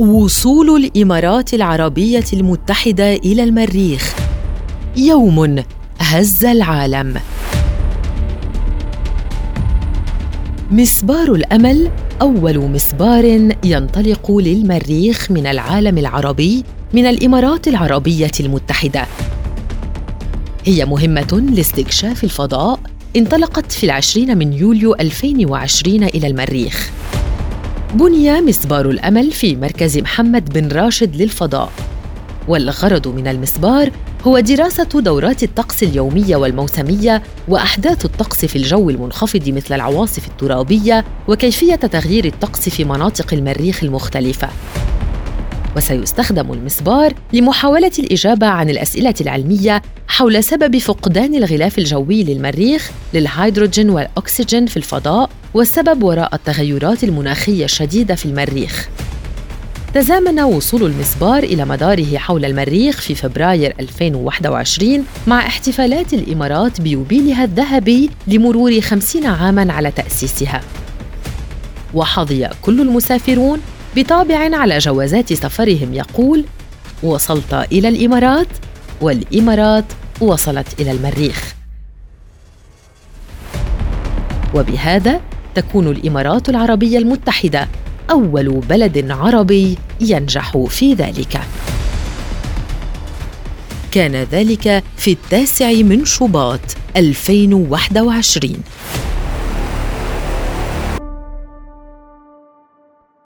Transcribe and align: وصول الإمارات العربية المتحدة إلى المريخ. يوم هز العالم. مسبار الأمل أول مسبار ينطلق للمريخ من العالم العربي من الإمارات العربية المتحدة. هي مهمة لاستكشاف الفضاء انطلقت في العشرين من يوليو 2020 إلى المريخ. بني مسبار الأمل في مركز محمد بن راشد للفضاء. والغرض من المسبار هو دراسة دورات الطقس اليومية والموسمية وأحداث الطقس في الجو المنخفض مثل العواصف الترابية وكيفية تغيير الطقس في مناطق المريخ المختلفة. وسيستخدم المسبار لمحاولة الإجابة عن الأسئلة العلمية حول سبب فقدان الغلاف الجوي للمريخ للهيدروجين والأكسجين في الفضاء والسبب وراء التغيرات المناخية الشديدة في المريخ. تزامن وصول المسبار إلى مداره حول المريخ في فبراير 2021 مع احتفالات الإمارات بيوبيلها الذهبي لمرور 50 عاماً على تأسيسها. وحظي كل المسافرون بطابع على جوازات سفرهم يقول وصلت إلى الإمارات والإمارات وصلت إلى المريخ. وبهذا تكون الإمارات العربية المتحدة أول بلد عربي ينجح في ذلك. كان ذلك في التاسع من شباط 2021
وصول 0.00 0.84
الإمارات 0.84 1.54
العربية 1.54 2.24
المتحدة 2.32 3.14
إلى 3.14 3.44
المريخ. 3.44 4.14
يوم 4.96 5.62
هز 5.98 6.44
العالم. 6.44 7.20
مسبار 10.70 11.32
الأمل 11.34 11.90
أول 12.22 12.58
مسبار 12.58 13.24
ينطلق 13.64 14.30
للمريخ 14.30 15.30
من 15.30 15.46
العالم 15.46 15.98
العربي 15.98 16.64
من 16.92 17.06
الإمارات 17.06 17.68
العربية 17.68 18.32
المتحدة. 18.40 19.06
هي 20.64 20.84
مهمة 20.84 21.42
لاستكشاف 21.54 22.24
الفضاء 22.24 22.80
انطلقت 23.16 23.72
في 23.72 23.84
العشرين 23.84 24.38
من 24.38 24.52
يوليو 24.52 24.94
2020 24.94 26.04
إلى 26.04 26.26
المريخ. 26.26 26.99
بني 27.94 28.40
مسبار 28.40 28.90
الأمل 28.90 29.32
في 29.32 29.56
مركز 29.56 29.98
محمد 29.98 30.52
بن 30.52 30.68
راشد 30.68 31.16
للفضاء. 31.16 31.72
والغرض 32.48 33.08
من 33.08 33.28
المسبار 33.28 33.90
هو 34.24 34.40
دراسة 34.40 34.84
دورات 34.84 35.42
الطقس 35.42 35.82
اليومية 35.82 36.36
والموسمية 36.36 37.22
وأحداث 37.48 38.04
الطقس 38.04 38.44
في 38.44 38.56
الجو 38.56 38.90
المنخفض 38.90 39.48
مثل 39.48 39.74
العواصف 39.74 40.28
الترابية 40.28 41.04
وكيفية 41.28 41.74
تغيير 41.74 42.24
الطقس 42.24 42.68
في 42.68 42.84
مناطق 42.84 43.34
المريخ 43.34 43.84
المختلفة. 43.84 44.48
وسيستخدم 45.76 46.52
المسبار 46.52 47.14
لمحاولة 47.32 47.92
الإجابة 47.98 48.46
عن 48.46 48.70
الأسئلة 48.70 49.14
العلمية 49.20 49.82
حول 50.08 50.44
سبب 50.44 50.78
فقدان 50.78 51.34
الغلاف 51.34 51.78
الجوي 51.78 52.24
للمريخ 52.24 52.90
للهيدروجين 53.14 53.90
والأكسجين 53.90 54.66
في 54.66 54.76
الفضاء 54.76 55.30
والسبب 55.54 56.02
وراء 56.02 56.34
التغيرات 56.34 57.04
المناخية 57.04 57.64
الشديدة 57.64 58.14
في 58.14 58.26
المريخ. 58.26 58.88
تزامن 59.94 60.40
وصول 60.40 60.82
المسبار 60.82 61.42
إلى 61.42 61.64
مداره 61.64 62.16
حول 62.16 62.44
المريخ 62.44 63.00
في 63.00 63.14
فبراير 63.14 63.74
2021 63.80 65.04
مع 65.26 65.46
احتفالات 65.46 66.14
الإمارات 66.14 66.80
بيوبيلها 66.80 67.44
الذهبي 67.44 68.10
لمرور 68.26 68.80
50 68.80 69.26
عاماً 69.26 69.72
على 69.72 69.90
تأسيسها. 69.90 70.60
وحظي 71.94 72.48
كل 72.62 72.80
المسافرون 72.80 73.60
بطابع 73.96 74.56
على 74.56 74.78
جوازات 74.78 75.32
سفرهم 75.32 75.94
يقول 75.94 76.44
وصلت 77.02 77.54
إلى 77.54 77.88
الإمارات 77.88 78.46
والإمارات 79.00 79.84
وصلت 80.20 80.80
إلى 80.80 80.90
المريخ. 80.90 81.54
وبهذا 84.54 85.20
تكون 85.54 85.88
الإمارات 85.88 86.48
العربية 86.48 86.98
المتحدة 86.98 87.68
أول 88.10 88.48
بلد 88.48 89.10
عربي 89.10 89.78
ينجح 90.00 90.58
في 90.68 90.94
ذلك. 90.94 91.40
كان 93.92 94.16
ذلك 94.16 94.84
في 94.96 95.12
التاسع 95.12 95.72
من 95.72 96.04
شباط 96.04 96.60
2021 96.96 98.62